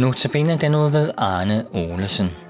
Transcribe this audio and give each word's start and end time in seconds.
Notabene 0.00 0.56
den 0.56 0.74
ud 0.74 0.90
ved 0.90 1.10
Arne 1.16 1.66
Olesen. 1.72 2.49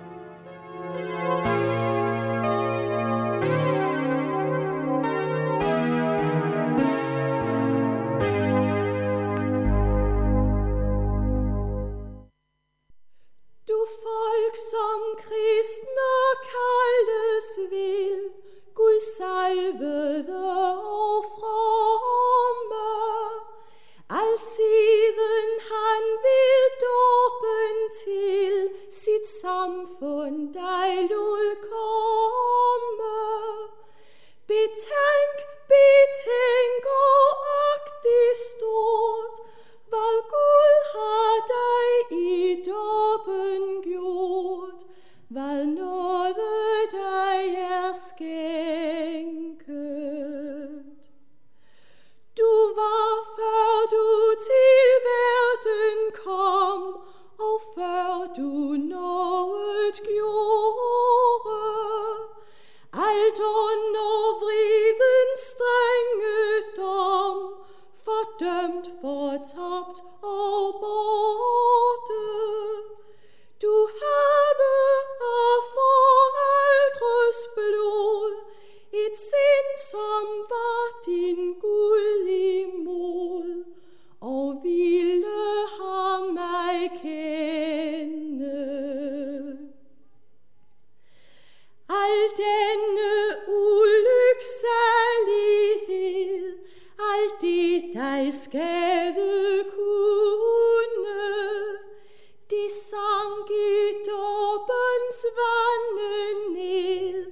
Dåbens 105.39 106.57
ned, 106.57 107.27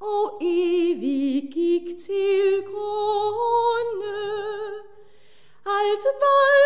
og 0.00 0.38
evig 0.42 1.50
gik 1.52 1.86
til 2.06 2.64
grunde. 2.70 4.18
Alt 5.76 6.04
var 6.22 6.57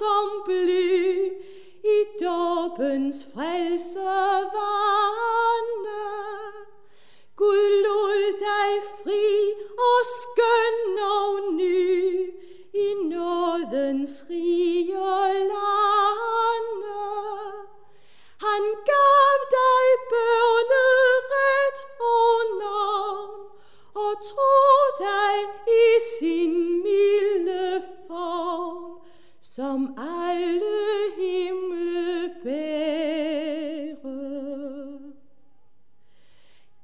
som 0.00 0.28
bly 0.46 1.30
i 1.96 1.98
dåbens 2.20 3.26
frelse. 3.34 4.29
Som 29.40 29.96
alle 29.98 31.12
himle 31.16 32.34
bærer. 32.44 34.00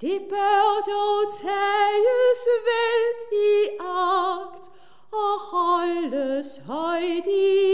Det 0.01 0.21
bør 0.31 0.83
dog 0.87 1.33
tages 1.41 2.43
vel 2.69 3.05
i 3.33 3.69
agt 3.81 4.71
og 5.13 5.35
holdes 5.53 6.61
højt 6.67 7.27
i 7.27 7.66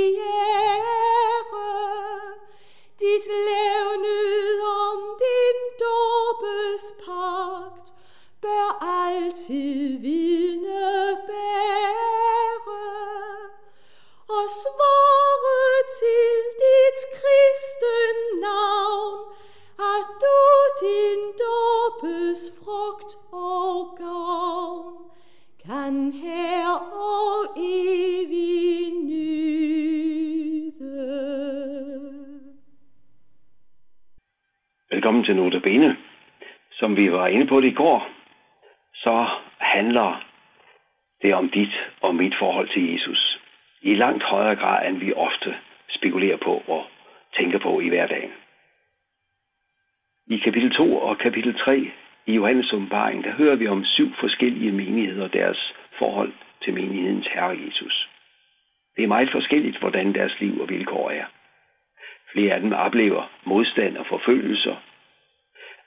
og 14.42 14.50
svare 14.62 15.60
til 16.00 16.34
dit 16.62 17.00
kristen 17.18 18.16
navn, 18.40 19.18
at 19.92 20.06
du 20.22 20.38
din 20.84 21.22
dåbes 21.46 22.40
frugt 22.58 23.12
og 23.32 23.74
gavn 23.98 24.94
kan 25.66 26.12
her 26.12 26.68
og 27.10 27.36
evig 27.56 28.92
nyde. 29.10 30.94
Velkommen 34.90 35.24
til 35.24 35.36
Notabene. 35.36 35.96
Som 36.72 36.96
vi 36.96 37.12
var 37.12 37.26
inde 37.26 37.46
på 37.46 37.60
det 37.60 37.68
i 37.68 37.74
går, 37.74 38.08
så 38.94 39.26
handler 39.58 40.24
det 41.22 41.34
om 41.34 41.48
dit 41.48 41.74
og 42.00 42.14
mit 42.14 42.34
forhold 42.38 42.68
til 42.68 42.92
Jesus. 42.92 43.41
I 43.82 43.94
langt 43.94 44.22
højere 44.22 44.56
grad, 44.56 44.88
end 44.88 44.98
vi 44.98 45.12
ofte 45.12 45.54
spekulerer 45.88 46.36
på 46.36 46.62
og 46.66 46.86
tænker 47.36 47.58
på 47.58 47.80
i 47.80 47.88
hverdagen. 47.88 48.32
I 50.26 50.36
kapitel 50.36 50.70
2 50.70 50.96
og 50.96 51.18
kapitel 51.18 51.54
3 51.58 51.90
i 52.26 52.34
Johannes 52.34 52.72
åbenbaring, 52.72 53.24
der 53.24 53.30
hører 53.30 53.56
vi 53.56 53.66
om 53.66 53.84
syv 53.84 54.14
forskellige 54.20 54.72
menigheder 54.72 55.24
og 55.24 55.32
deres 55.32 55.74
forhold 55.98 56.32
til 56.64 56.74
menighedens 56.74 57.26
Herre 57.26 57.58
Jesus. 57.66 58.08
Det 58.96 59.04
er 59.04 59.08
meget 59.08 59.30
forskelligt, 59.32 59.78
hvordan 59.78 60.14
deres 60.14 60.40
liv 60.40 60.60
og 60.60 60.68
vilkår 60.68 61.10
er. 61.10 61.24
Flere 62.32 62.54
af 62.54 62.60
dem 62.60 62.72
oplever 62.72 63.30
modstand 63.44 63.96
og 63.96 64.06
forfølgelser. 64.06 64.76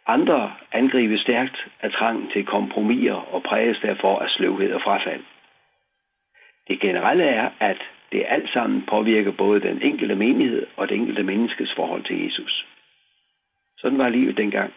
Andre 0.07 0.53
angribes 0.71 1.21
stærkt 1.21 1.67
af 1.81 1.91
trangen 1.91 2.29
til 2.29 2.45
kompromiser 2.45 3.33
og 3.33 3.43
præges 3.43 3.79
derfor 3.81 4.19
af 4.19 4.29
sløvhed 4.29 4.73
og 4.73 4.81
frafald. 4.81 5.23
Det 6.67 6.79
generelle 6.79 7.23
er, 7.23 7.49
at 7.59 7.77
det 8.11 8.25
alt 8.27 8.49
sammen 8.49 8.85
påvirker 8.85 9.31
både 9.31 9.61
den 9.61 9.81
enkelte 9.81 10.15
menighed 10.15 10.67
og 10.77 10.89
det 10.89 10.95
enkelte 10.95 11.23
menneskes 11.23 11.73
forhold 11.75 12.03
til 12.03 12.23
Jesus. 12.23 12.67
Sådan 13.77 13.97
var 13.97 14.09
livet 14.09 14.37
dengang. 14.37 14.73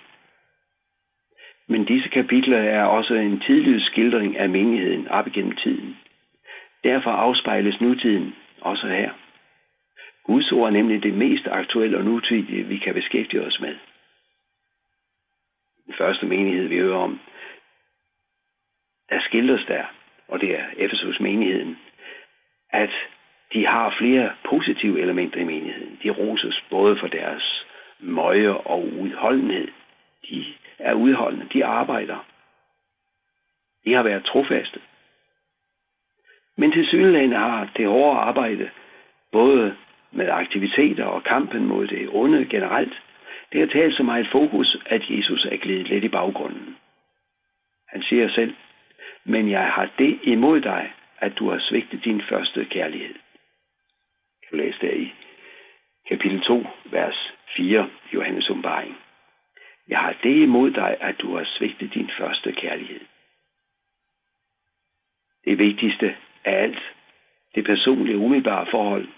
Men 1.69 1.85
disse 1.85 2.08
kapitler 2.08 2.58
er 2.58 2.85
også 2.85 3.14
en 3.14 3.40
tidlig 3.40 3.82
skildring 3.82 4.37
af 4.37 4.49
menigheden 4.49 5.08
op 5.08 5.26
igennem 5.26 5.56
tiden. 5.56 5.96
Derfor 6.85 7.11
afspejles 7.11 7.81
nutiden 7.81 8.35
også 8.61 8.87
her. 8.87 9.12
Guds 10.25 10.52
ord 10.52 10.67
er 10.67 10.73
nemlig 10.73 11.02
det 11.02 11.14
mest 11.14 11.46
aktuelle 11.46 11.99
og 11.99 12.05
nutidige, 12.05 12.64
vi 12.64 12.79
kan 12.79 12.94
beskæftige 12.94 13.43
os 13.43 13.61
med. 13.61 13.76
Den 15.87 15.94
første 15.99 16.26
menighed, 16.26 16.67
vi 16.69 16.79
hører 16.79 16.99
om, 16.99 17.20
der 19.11 19.20
skildres 19.20 19.64
der, 19.69 19.85
og 20.29 20.41
det 20.41 20.59
er 20.59 20.65
Efesus 20.77 21.21
menigheden, 21.21 21.79
at 22.71 22.91
de 23.53 23.67
har 23.67 23.95
flere 23.99 24.33
positive 24.45 25.01
elementer 25.01 25.41
i 25.41 25.45
menigheden. 25.45 25.99
De 26.03 26.11
roses 26.11 26.65
både 26.71 26.97
for 26.97 27.07
deres 27.07 27.67
møje 27.99 28.51
og 28.51 28.85
udholdenhed. 29.01 29.69
De 30.31 30.45
er 30.79 30.95
udholdende, 30.95 31.47
de 31.53 31.65
arbejder. 31.65 32.27
De 33.85 33.93
har 33.93 34.03
været 34.03 34.25
trofaste. 34.25 34.81
Men 36.57 36.73
til 36.73 36.87
synligheden 36.87 37.33
har 37.33 37.71
det 37.77 37.87
hårde 37.87 38.19
arbejde, 38.19 38.71
både 39.33 39.77
med 40.11 40.29
aktiviteter 40.29 41.05
og 41.05 41.25
kampen 41.25 41.67
mod 41.67 41.87
det 41.87 42.09
onde 42.13 42.47
generelt, 42.47 43.03
det 43.53 43.61
har 43.61 43.67
talt 43.67 43.97
så 43.97 44.03
meget 44.03 44.29
fokus, 44.33 44.77
at 44.87 45.11
Jesus 45.11 45.45
er 45.45 45.57
glidet 45.57 45.89
lidt 45.89 46.05
i 46.05 46.09
baggrunden. 46.09 46.77
Han 47.89 48.03
siger 48.03 48.29
selv, 48.29 48.55
men 49.29 49.51
jeg 49.51 49.73
har 49.73 49.91
det 49.99 50.21
imod 50.23 50.61
dig, 50.61 50.93
at 51.19 51.33
du 51.39 51.51
har 51.51 51.59
svigtet 51.59 52.05
din 52.05 52.23
første 52.23 52.65
kærlighed. 52.65 53.15
Kan 54.43 54.51
du 54.51 54.57
læse 54.57 54.79
der 54.81 54.93
i 54.93 55.15
kapitel 56.09 56.41
2, 56.41 56.67
vers 56.85 57.33
4, 57.57 57.91
Johannes 58.15 58.51
åbenbaring. 58.51 58.97
Jeg 59.89 59.99
har 59.99 60.15
det 60.23 60.37
imod 60.37 60.71
dig, 60.71 60.97
at 61.01 61.21
du 61.21 61.37
har 61.37 61.45
svigtet 61.45 61.95
din 61.95 62.11
første 62.19 62.53
kærlighed. 62.53 63.01
Det 65.45 65.59
vigtigste 65.59 66.17
af 66.45 66.63
alt, 66.63 66.83
det 67.55 67.65
personlige 67.65 68.19
umiddelbare 68.19 68.67
forhold, 68.71 69.09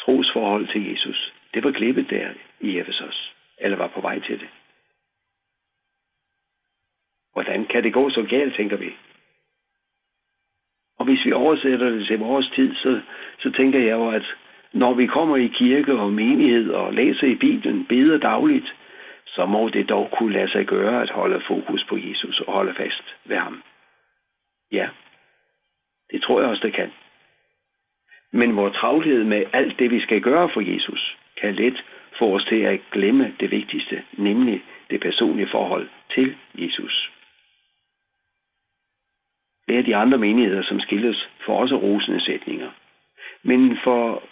trosforhold 0.00 0.66
til 0.66 0.90
Jesus, 0.90 1.32
det 1.54 1.64
var 1.64 1.72
klippet 1.72 2.10
der 2.10 2.30
i 2.60 2.78
Efesos, 2.78 3.34
eller 3.58 3.76
var 3.76 3.88
på 3.88 4.00
vej 4.00 4.20
til 4.20 4.40
det. 4.40 4.48
Hvordan 7.32 7.66
kan 7.66 7.82
det 7.82 7.92
gå 7.92 8.10
så 8.10 8.26
galt, 8.30 8.54
tænker 8.56 8.76
vi? 8.76 8.96
Og 11.00 11.06
hvis 11.06 11.24
vi 11.24 11.32
oversætter 11.32 11.90
det 11.90 12.06
til 12.06 12.18
vores 12.18 12.48
tid, 12.54 12.74
så, 12.74 13.00
så 13.38 13.50
tænker 13.50 13.78
jeg 13.78 13.90
jo, 13.90 14.10
at 14.10 14.36
når 14.72 14.94
vi 14.94 15.06
kommer 15.06 15.36
i 15.36 15.46
kirke 15.46 15.92
og 15.92 16.12
menighed 16.12 16.70
og 16.70 16.94
læser 16.94 17.26
i 17.26 17.34
Bibelen, 17.34 17.84
beder 17.84 18.18
dagligt, 18.18 18.74
så 19.26 19.46
må 19.46 19.68
det 19.68 19.88
dog 19.88 20.10
kunne 20.18 20.32
lade 20.32 20.50
sig 20.50 20.66
gøre 20.66 21.02
at 21.02 21.10
holde 21.10 21.40
fokus 21.48 21.84
på 21.84 21.96
Jesus 21.96 22.40
og 22.40 22.52
holde 22.52 22.74
fast 22.74 23.16
ved 23.24 23.36
ham. 23.36 23.62
Ja, 24.72 24.88
det 26.10 26.22
tror 26.22 26.40
jeg 26.40 26.50
også, 26.50 26.66
det 26.66 26.74
kan. 26.74 26.92
Men 28.32 28.56
vores 28.56 28.76
travlhed 28.76 29.24
med 29.24 29.44
alt 29.52 29.78
det, 29.78 29.90
vi 29.90 30.00
skal 30.00 30.20
gøre 30.20 30.48
for 30.48 30.60
Jesus, 30.60 31.16
kan 31.40 31.54
let 31.54 31.84
få 32.18 32.34
os 32.34 32.44
til 32.44 32.60
at 32.60 32.80
glemme 32.92 33.34
det 33.40 33.50
vigtigste, 33.50 34.02
nemlig 34.12 34.62
det 34.90 35.00
personlige 35.00 35.48
forhold 35.48 35.88
til 36.14 36.36
Jesus. 36.54 37.10
Det 39.70 39.78
er 39.78 39.82
de 39.82 39.96
andre 39.96 40.18
menigheder, 40.18 40.62
som 40.62 40.80
skildres, 40.80 41.28
for 41.46 41.60
også 41.60 41.76
rosende 41.76 42.20
sætninger. 42.20 42.70
Men 43.42 43.78
for 43.84 44.22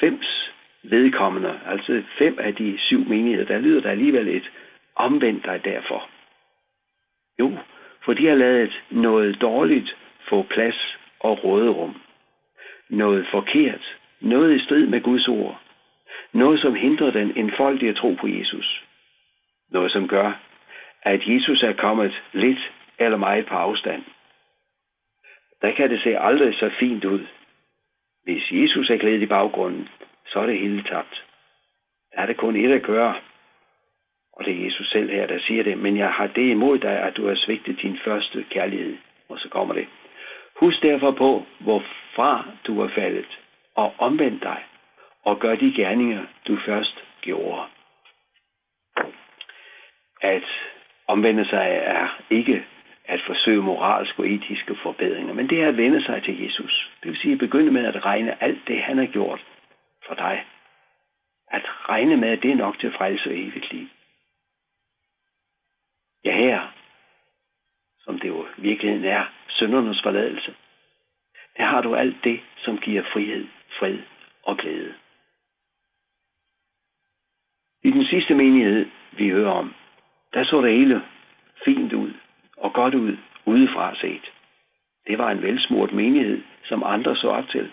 fems 0.00 0.52
vedkommende, 0.82 1.60
altså 1.66 2.02
fem 2.18 2.38
af 2.40 2.54
de 2.54 2.78
syv 2.78 3.08
menigheder, 3.08 3.46
der 3.46 3.58
lyder 3.58 3.80
der 3.80 3.90
alligevel 3.90 4.28
et 4.28 4.50
omvendt 4.96 5.44
dig 5.44 5.64
derfor. 5.64 6.08
Jo, 7.38 7.58
for 8.04 8.12
de 8.12 8.26
har 8.26 8.34
lavet 8.34 8.82
noget 8.90 9.40
dårligt 9.40 9.96
få 10.28 10.42
plads 10.42 10.98
og 11.20 11.44
råderum. 11.44 12.00
Noget 12.90 13.26
forkert, 13.30 13.96
noget 14.20 14.56
i 14.56 14.64
strid 14.64 14.86
med 14.86 15.00
Guds 15.00 15.28
ord. 15.28 15.60
Noget, 16.32 16.60
som 16.60 16.74
hindrer 16.74 17.10
den 17.10 17.32
enfoldige 17.36 17.94
tro 17.94 18.14
på 18.20 18.28
Jesus. 18.28 18.84
Noget, 19.70 19.92
som 19.92 20.08
gør, 20.08 20.32
at 21.02 21.20
Jesus 21.26 21.62
er 21.62 21.72
kommet 21.72 22.22
lidt 22.32 22.72
eller 22.98 23.16
meget 23.18 23.46
på 23.46 23.54
afstand. 23.54 24.04
Der 25.62 25.72
kan 25.72 25.90
det 25.90 26.02
se 26.02 26.18
aldrig 26.18 26.54
så 26.54 26.70
fint 26.78 27.04
ud. 27.04 27.26
Hvis 28.24 28.50
Jesus 28.50 28.90
er 28.90 28.96
glædet 28.96 29.22
i 29.22 29.26
baggrunden, 29.26 29.88
så 30.26 30.38
er 30.40 30.46
det 30.46 30.58
hele 30.58 30.82
tabt. 30.82 31.24
Der 32.12 32.20
er 32.20 32.26
det 32.26 32.36
kun 32.36 32.56
et 32.56 32.72
at 32.72 32.82
gøre. 32.82 33.14
Og 34.32 34.44
det 34.44 34.54
er 34.54 34.64
Jesus 34.64 34.90
selv 34.90 35.10
her, 35.10 35.26
der 35.26 35.38
siger 35.40 35.62
det. 35.62 35.78
Men 35.78 35.96
jeg 35.96 36.12
har 36.12 36.26
det 36.26 36.50
imod 36.50 36.78
dig, 36.78 36.98
at 37.02 37.16
du 37.16 37.28
har 37.28 37.34
svigtet 37.34 37.82
din 37.82 37.98
første 38.04 38.44
kærlighed. 38.50 38.96
Og 39.28 39.38
så 39.38 39.48
kommer 39.48 39.74
det. 39.74 39.88
Husk 40.56 40.82
derfor 40.82 41.10
på, 41.10 41.46
hvorfra 41.60 42.44
du 42.66 42.80
er 42.80 42.88
faldet, 42.88 43.38
og 43.74 43.94
omvend 43.98 44.40
dig, 44.40 44.64
og 45.24 45.38
gør 45.38 45.54
de 45.54 45.72
gerninger, 45.76 46.24
du 46.48 46.56
først 46.66 47.04
gjorde. 47.20 47.62
At 50.20 50.44
omvende 51.06 51.48
sig 51.48 51.80
er 51.82 52.20
ikke 52.30 52.66
at 53.08 53.20
forsøge 53.26 53.62
moralske 53.62 54.22
og 54.22 54.28
etiske 54.28 54.76
forbedringer, 54.82 55.34
men 55.34 55.48
det 55.50 55.62
er 55.62 55.68
at 55.68 55.76
vende 55.76 56.04
sig 56.04 56.22
til 56.22 56.44
Jesus. 56.44 56.90
Det 57.02 57.10
vil 57.10 57.18
sige 57.18 57.32
at 57.32 57.38
begynde 57.38 57.70
med 57.70 57.84
at 57.84 58.04
regne 58.04 58.42
alt 58.42 58.68
det, 58.68 58.82
han 58.82 58.98
har 58.98 59.06
gjort 59.06 59.44
for 60.06 60.14
dig. 60.14 60.46
At 61.50 61.62
regne 61.88 62.16
med, 62.16 62.28
at 62.28 62.42
det 62.42 62.50
er 62.50 62.56
nok 62.56 62.78
til 62.78 62.92
frelse 62.92 63.30
og 63.30 63.38
evigt 63.38 63.72
liv. 63.72 63.88
Ja, 66.24 66.36
her, 66.36 66.72
som 67.98 68.18
det 68.18 68.28
jo 68.28 68.46
virkeligheden 68.56 69.04
er, 69.04 69.24
syndernes 69.48 70.02
forladelse, 70.02 70.54
der 71.56 71.64
har 71.64 71.82
du 71.82 71.94
alt 71.94 72.24
det, 72.24 72.40
som 72.56 72.78
giver 72.78 73.02
frihed, 73.12 73.46
fred 73.78 73.98
og 74.42 74.56
glæde. 74.58 74.94
I 77.82 77.90
den 77.90 78.04
sidste 78.04 78.34
menighed, 78.34 78.86
vi 79.12 79.28
hører 79.28 79.50
om, 79.50 79.74
der 80.34 80.44
så 80.44 80.62
det 80.62 80.72
hele 80.72 81.02
fint 81.64 81.92
ud 81.92 82.05
og 82.56 82.72
godt 82.72 82.94
ud 82.94 83.16
udefra 83.46 83.94
set. 84.00 84.32
Det 85.06 85.18
var 85.18 85.30
en 85.30 85.42
velsmurt 85.42 85.92
menighed, 85.92 86.42
som 86.64 86.82
andre 86.82 87.16
så 87.16 87.28
op 87.28 87.48
til. 87.48 87.70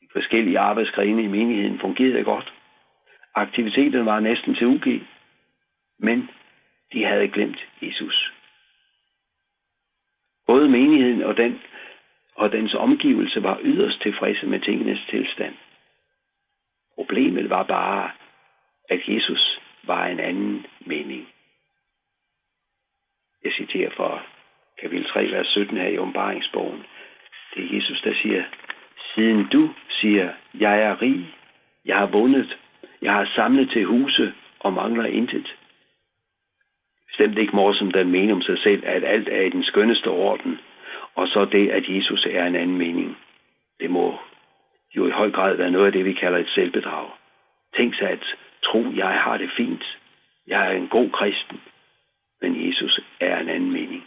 De 0.00 0.08
forskellige 0.12 0.58
arbejdsgrene 0.58 1.22
i 1.22 1.26
menigheden 1.26 1.78
fungerede 1.78 2.24
godt. 2.24 2.52
Aktiviteten 3.34 4.06
var 4.06 4.20
næsten 4.20 4.54
til 4.54 4.66
UG, 4.66 4.86
men 5.98 6.30
de 6.92 7.04
havde 7.04 7.28
glemt 7.28 7.66
Jesus. 7.82 8.32
Både 10.46 10.68
menigheden 10.68 11.22
og, 11.22 11.36
den, 11.36 11.60
og 12.34 12.52
dens 12.52 12.74
omgivelse 12.74 13.42
var 13.42 13.60
yderst 13.62 14.02
tilfredse 14.02 14.46
med 14.46 14.60
tingenes 14.60 15.00
tilstand. 15.10 15.54
Problemet 16.94 17.50
var 17.50 17.62
bare, 17.62 18.10
at 18.88 19.00
Jesus 19.08 19.60
var 19.82 20.06
en 20.06 20.20
anden 20.20 20.66
mening 20.80 21.28
kan 23.52 23.66
citere 23.66 23.90
fra 23.90 24.22
kapitel 24.80 25.06
3, 25.06 25.30
vers 25.30 25.46
17 25.46 25.76
her 25.76 25.88
i 25.88 25.98
åbenbaringsbogen. 25.98 26.84
Det 27.54 27.64
er 27.64 27.76
Jesus, 27.76 28.00
der 28.00 28.14
siger, 28.22 28.44
Siden 29.14 29.48
du 29.52 29.70
siger, 29.88 30.30
jeg 30.54 30.82
er 30.82 31.02
rig, 31.02 31.34
jeg 31.84 31.98
har 31.98 32.06
vundet, 32.06 32.58
jeg 33.02 33.12
har 33.12 33.30
samlet 33.34 33.70
til 33.70 33.84
huse 33.84 34.34
og 34.60 34.72
mangler 34.72 35.04
intet. 35.04 35.56
Bestemt 37.06 37.38
ikke 37.38 37.56
morsomt 37.56 37.94
den 37.94 38.10
mener 38.10 38.34
om 38.34 38.42
sig 38.42 38.58
selv, 38.58 38.82
at 38.86 39.04
alt 39.04 39.28
er 39.28 39.40
i 39.40 39.50
den 39.50 39.64
skønneste 39.64 40.08
orden, 40.08 40.58
og 41.14 41.28
så 41.28 41.44
det, 41.44 41.70
at 41.70 41.88
Jesus 41.88 42.26
er 42.30 42.46
en 42.46 42.56
anden 42.56 42.78
mening. 42.78 43.18
Det 43.80 43.90
må 43.90 44.18
jo 44.96 45.06
i 45.06 45.10
høj 45.10 45.30
grad 45.30 45.56
være 45.56 45.70
noget 45.70 45.86
af 45.86 45.92
det, 45.92 46.04
vi 46.04 46.12
kalder 46.12 46.38
et 46.38 46.48
selvbedrag. 46.48 47.08
Tænk 47.76 47.94
sig 47.94 48.10
at 48.10 48.24
tro, 48.62 48.84
jeg 48.94 49.20
har 49.20 49.36
det 49.36 49.50
fint. 49.56 49.98
Jeg 50.46 50.66
er 50.66 50.70
en 50.70 50.88
god 50.88 51.10
kristen 51.10 51.60
en 53.42 53.48
anden 53.48 53.72
mening. 53.72 54.04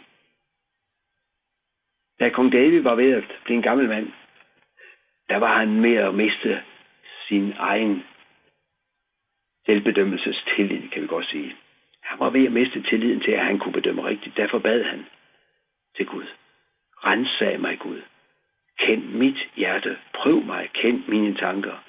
Da 2.20 2.28
kong 2.28 2.52
David 2.52 2.82
var 2.82 2.94
ved 2.94 3.12
at 3.12 3.24
blive 3.44 3.56
en 3.56 3.62
gammel 3.62 3.88
mand, 3.88 4.12
der 5.28 5.36
var 5.36 5.58
han 5.58 5.80
med 5.80 5.94
at 5.94 6.14
miste 6.14 6.62
sin 7.28 7.52
egen 7.58 8.04
selvbedømmelsestillid, 9.66 10.88
kan 10.88 11.02
vi 11.02 11.06
godt 11.06 11.26
sige. 11.26 11.56
Han 12.02 12.18
var 12.18 12.30
ved 12.30 12.46
at 12.46 12.52
miste 12.52 12.82
tilliden 12.82 13.20
til, 13.20 13.30
at 13.30 13.44
han 13.44 13.58
kunne 13.58 13.72
bedømme 13.72 14.04
rigtigt. 14.04 14.36
Derfor 14.36 14.58
bad 14.58 14.82
han 14.84 15.06
til 15.96 16.06
Gud. 16.06 16.26
Rensag 17.04 17.60
mig, 17.60 17.78
Gud. 17.78 18.02
Kend 18.78 19.04
mit 19.04 19.48
hjerte. 19.56 19.98
Prøv 20.14 20.42
mig. 20.42 20.70
Kend 20.72 21.02
mine 21.08 21.34
tanker. 21.34 21.84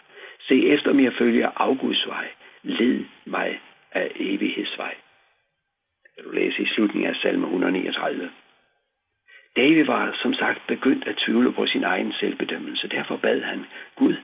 Se 0.48 0.68
efter 0.68 0.94
mig 0.94 1.14
følger 1.14 1.52
afguds 1.56 2.08
vej. 2.08 2.28
Led 2.64 3.06
mig 3.26 3.62
af 3.92 4.12
evighedsvej 4.16 4.96
læse 6.48 6.62
i 6.62 6.66
slutningen 6.66 7.10
af 7.10 7.16
salme 7.16 7.46
139. 7.46 8.30
David 9.56 9.86
var 9.86 10.18
som 10.22 10.34
sagt 10.34 10.68
begyndt 10.68 11.08
at 11.08 11.18
tvivle 11.18 11.54
på 11.54 11.66
sin 11.66 11.84
egen 11.84 12.14
selvbedømmelse. 12.14 12.88
Derfor 12.88 13.18
bad 13.18 13.42
han 13.42 13.66
Gud 13.96 14.16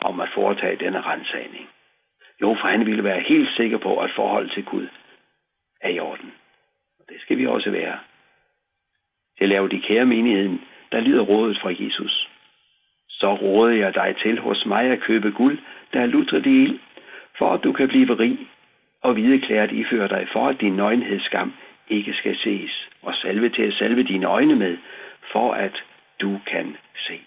om 0.00 0.20
at 0.20 0.28
foretage 0.34 0.76
denne 0.76 1.00
rensagning. 1.00 1.68
Jo, 2.42 2.56
for 2.60 2.68
han 2.68 2.86
ville 2.86 3.04
være 3.04 3.20
helt 3.20 3.48
sikker 3.56 3.78
på, 3.78 3.98
at 3.98 4.10
forholdet 4.16 4.52
til 4.52 4.64
Gud 4.64 4.86
er 5.80 5.88
i 5.88 5.98
orden. 5.98 6.32
Og 6.98 7.04
det 7.08 7.20
skal 7.20 7.38
vi 7.38 7.46
også 7.46 7.70
være. 7.70 7.98
Til 9.38 9.44
at 9.44 9.50
lave 9.56 9.68
de 9.68 9.80
kære 9.80 10.06
menigheden, 10.06 10.60
der 10.92 11.00
lyder 11.00 11.22
rådet 11.22 11.58
fra 11.62 11.74
Jesus. 11.78 12.28
Så 13.08 13.34
råder 13.34 13.76
jeg 13.76 13.94
dig 13.94 14.16
til 14.22 14.38
hos 14.38 14.66
mig 14.66 14.84
at 14.84 15.00
købe 15.00 15.30
guld, 15.30 15.58
der 15.92 16.00
er 16.00 16.06
lutret 16.06 16.46
i 16.46 16.62
ild, 16.62 16.78
for 17.38 17.52
at 17.52 17.64
du 17.64 17.72
kan 17.72 17.88
blive 17.88 18.14
rig, 18.14 18.38
og 19.02 19.12
hvideklæret 19.12 19.72
ifører 19.72 20.08
dig 20.08 20.28
for, 20.32 20.48
at 20.48 20.60
din 20.60 20.76
nøgenhedsskam 20.76 21.54
ikke 21.88 22.14
skal 22.14 22.36
ses, 22.36 22.88
og 23.02 23.14
salve 23.14 23.48
til 23.48 23.62
at 23.62 23.74
salve 23.74 24.02
dine 24.02 24.26
øjne 24.26 24.56
med, 24.56 24.78
for 25.32 25.52
at 25.52 25.84
du 26.20 26.40
kan 26.46 26.76
se. 26.96 27.20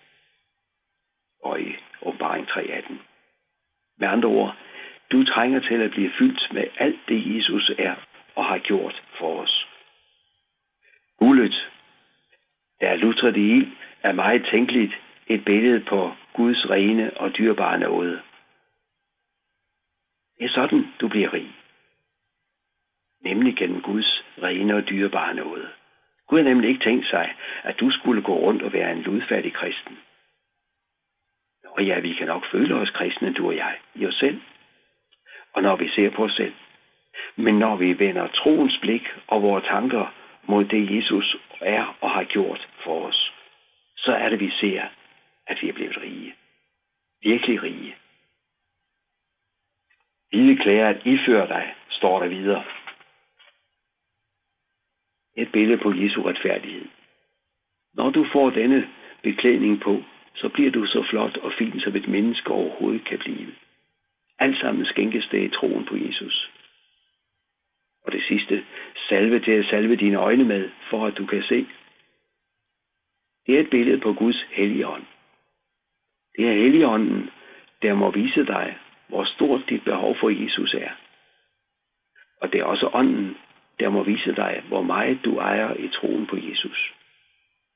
Og 1.44 1.62
i 1.62 1.76
åbenbaring 2.02 2.48
3.18. 2.50 2.94
Med 3.98 4.08
andre 4.08 4.30
ord, 4.30 4.56
du 5.12 5.24
trænger 5.24 5.60
til 5.60 5.82
at 5.82 5.92
blive 5.92 6.12
fyldt 6.20 6.54
med 6.54 6.64
alt 6.78 7.00
det, 7.08 7.36
Jesus 7.36 7.72
er 7.78 7.96
og 8.36 8.46
har 8.46 8.58
gjort 8.58 9.04
for 9.20 9.42
os. 9.42 9.68
Guldet, 11.18 11.70
der 12.82 12.88
er 12.88 12.96
lutret 12.96 13.38
i 13.38 13.52
ild, 13.56 13.72
er 14.04 14.12
meget 14.12 14.48
tænkeligt 14.52 14.94
et 15.28 15.46
billede 15.46 15.80
på 15.80 16.12
Guds 16.34 16.70
rene 16.70 17.18
og 17.18 17.38
dyrebare 17.38 17.80
nåde. 17.80 18.22
Det 20.40 20.46
er 20.46 20.50
sådan, 20.50 20.86
du 21.02 21.08
bliver 21.08 21.34
rig. 21.34 21.61
Nemlig 23.42 23.58
gennem 23.58 23.82
Guds 23.82 24.24
rene 24.44 24.76
og 24.76 24.90
dyrebare 24.90 25.34
nåde. 25.34 25.70
Gud 26.28 26.38
har 26.38 26.50
nemlig 26.50 26.70
ikke 26.70 26.84
tænkt 26.84 27.08
sig, 27.08 27.36
at 27.64 27.80
du 27.80 27.92
skulle 27.92 28.22
gå 28.22 28.36
rundt 28.36 28.62
og 28.62 28.74
være 28.74 28.92
en 28.92 29.02
ludfattig 29.02 29.54
kristen. 29.54 30.00
Og 31.66 31.86
ja, 31.86 32.00
vi 32.00 32.14
kan 32.14 32.28
nok 32.28 32.46
føle 32.52 32.76
os 32.76 32.90
kristne, 32.90 33.34
du 33.34 33.48
og 33.48 33.56
jeg, 33.56 33.78
i 33.96 34.06
os 34.06 34.16
selv. 34.16 34.42
Og 35.54 35.62
når 35.62 35.76
vi 35.76 35.90
ser 35.90 36.10
på 36.10 36.24
os 36.24 36.34
selv. 36.34 36.54
Men 37.36 37.60
når 37.60 37.76
vi 37.76 38.00
vender 38.00 38.28
troens 38.28 38.78
blik 38.82 39.08
og 39.28 39.42
vores 39.42 39.66
tanker 39.66 40.14
mod 40.44 40.66
det, 40.66 40.96
Jesus 40.96 41.38
er 41.62 41.98
og 42.02 42.12
har 42.12 42.24
gjort 42.24 42.68
for 42.84 43.08
os, 43.08 43.34
så 43.98 44.12
er 44.12 44.30
det, 44.30 44.40
vi 44.40 44.50
ser, 44.50 44.84
at 45.48 45.58
vi 45.62 45.70
er 45.70 45.74
blevet 45.74 45.98
rige. 46.02 46.36
Virkelig 47.24 47.64
rige. 47.64 47.96
Hvide 50.30 50.58
klæder 50.58 50.90
at 50.90 51.02
iføre 51.06 51.48
dig, 51.48 51.76
står 51.90 52.20
der 52.20 52.28
videre. 52.28 52.64
Et 55.38 55.52
billede 55.52 55.78
på 55.78 55.94
Jesu 55.94 56.22
retfærdighed. 56.22 56.86
Når 57.94 58.10
du 58.10 58.26
får 58.34 58.50
denne 58.50 58.90
beklædning 59.24 59.82
på, 59.82 60.04
så 60.36 60.50
bliver 60.50 60.72
du 60.72 60.86
så 60.86 61.06
flot 61.10 61.38
og 61.38 61.54
fin, 61.58 61.80
som 61.80 61.96
et 61.96 62.08
menneske 62.08 62.52
overhovedet 62.52 63.06
kan 63.06 63.20
blive. 63.20 63.48
Alt 64.40 64.60
sammen 64.60 64.86
skænkes 64.86 65.28
det 65.32 65.44
i 65.44 65.50
troen 65.50 65.86
på 65.86 65.98
Jesus. 65.98 66.52
Og 68.06 68.12
det 68.12 68.24
sidste, 68.24 68.66
salve 69.10 69.40
til 69.40 69.52
at 69.52 69.66
salve 69.66 69.96
dine 69.96 70.18
øjne 70.18 70.44
med, 70.44 70.70
for 70.90 71.06
at 71.06 71.18
du 71.18 71.26
kan 71.26 71.44
se. 71.44 71.68
Det 73.46 73.56
er 73.56 73.60
et 73.60 73.70
billede 73.70 74.00
på 74.00 74.14
Guds 74.14 74.46
hellige 74.52 74.88
ånd. 74.88 75.06
Det 76.38 76.48
er 76.48 76.54
helligånden, 76.54 77.30
der 77.82 77.94
må 77.94 78.12
vise 78.12 78.46
dig, 78.46 78.78
hvor 79.08 79.24
stort 79.24 79.70
dit 79.70 79.84
behov 79.84 80.16
for 80.20 80.30
Jesus 80.30 80.74
er. 80.74 80.92
Og 82.42 82.52
det 82.52 82.60
er 82.60 82.64
også 82.64 82.90
ånden, 82.94 83.38
der 83.82 83.90
må 83.90 84.04
vise 84.04 84.36
dig, 84.36 84.64
hvor 84.68 84.82
meget 84.82 85.20
du 85.26 85.38
ejer 85.38 85.74
i 85.74 85.88
troen 85.88 86.28
på 86.28 86.38
Jesus. 86.38 86.94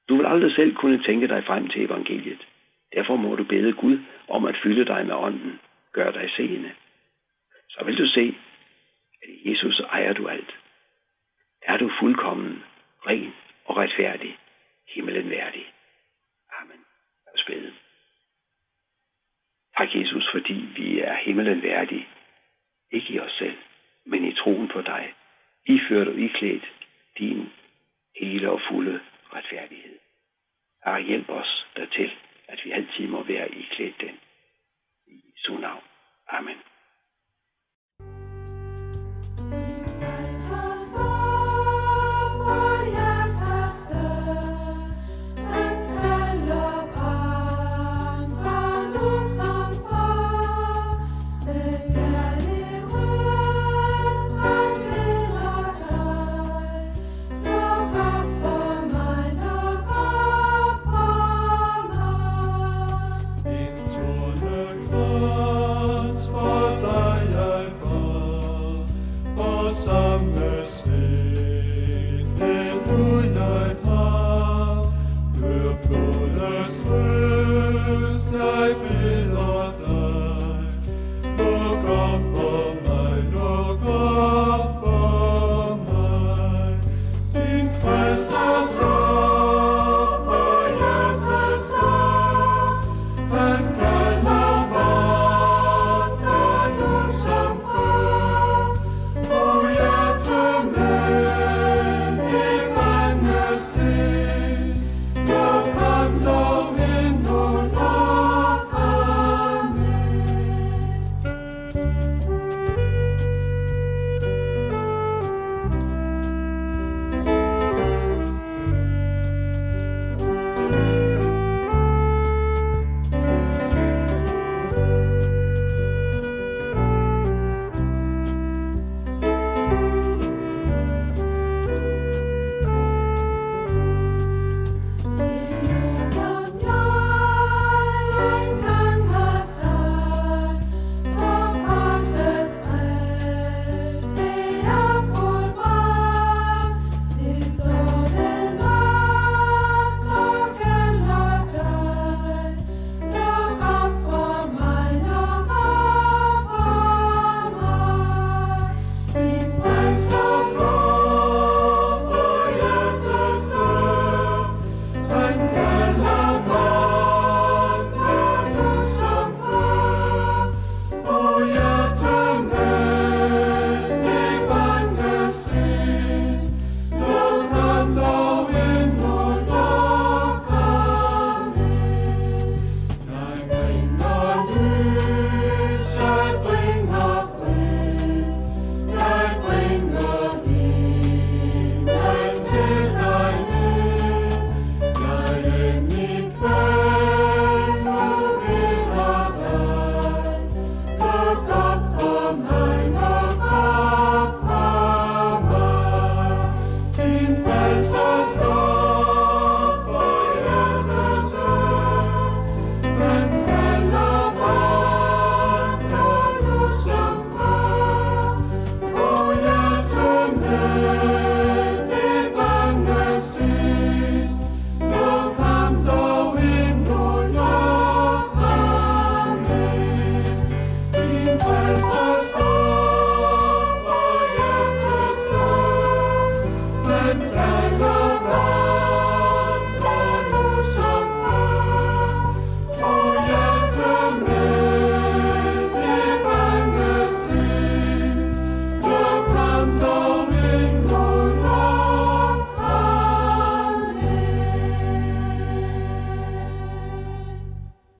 Du 0.10 0.18
vil 0.18 0.26
aldrig 0.26 0.56
selv 0.56 0.76
kunne 0.76 1.04
tænke 1.04 1.28
dig 1.28 1.44
frem 1.44 1.68
til 1.68 1.86
evangeliet. 1.86 2.48
Derfor 2.96 3.16
må 3.16 3.36
du 3.36 3.44
bede 3.44 3.74
Gud 3.74 3.98
om 4.28 4.46
at 4.46 4.58
fylde 4.64 4.86
dig 4.86 5.06
med 5.06 5.16
ånden. 5.16 5.60
Gør 5.92 6.12
dig 6.12 6.30
seende. 6.36 6.72
Så 7.70 7.86
vil 7.86 7.98
du 7.98 8.08
se, 8.08 8.38
at 9.24 9.30
i 9.30 9.50
Jesus 9.50 9.80
ejer 9.80 10.14
du 10.14 10.28
alt. 10.28 10.58
Er 11.62 11.78
du 11.78 11.92
fuldkommen, 12.00 12.64
ren 13.08 13.34
og 13.66 13.78
retfærdig, 13.78 14.38
himmelen 14.88 15.30
værdig. 15.30 15.74
Amen. 16.62 16.80
Lad 17.26 17.34
os 17.34 17.44
bede. 17.44 17.74
Tak, 19.78 19.96
Jesus, 19.96 20.32
fordi 20.32 20.54
vi 20.54 21.00
er 21.00 21.16
himmelen 21.16 21.62
værdige. 21.62 22.08
Ikke 22.92 23.14
i 23.14 23.20
os 23.20 23.32
selv, 23.32 23.58
men 24.06 24.26
i 24.26 24.34
troen 24.34 24.68
på 24.68 24.82
dig. 24.82 25.14
Iført 25.66 26.08
og 26.08 26.16
iklædt 26.16 26.64
din 27.20 27.50
hele 28.20 28.52
og 28.52 28.62
fulde 28.70 29.00
retfærdighed. 29.34 30.00
Herre, 30.86 31.02
hjælp 31.02 31.30
os 31.30 31.66
dertil, 31.76 32.12
at 32.48 32.60
vi 32.66 32.72
altid 32.72 33.08
må 33.08 33.24
være 33.24 33.52
iklædt 33.56 34.02
den. 34.02 34.20
I 35.08 35.22
Jesu 35.34 35.58
navn. 35.58 35.84
Amen. 36.28 36.58